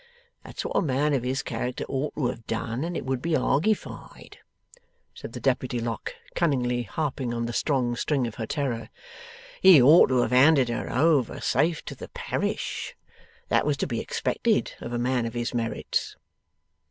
[0.43, 4.37] That's what a man of his character ought to have done, it would be argueyfied,'
[5.13, 8.89] said the Deputy Lock, cunningly harping on the strong string of her terror;
[9.61, 12.95] 'he ought to have handed her over safe to the Parish.
[13.49, 16.15] That was to be expected of a man of his merits.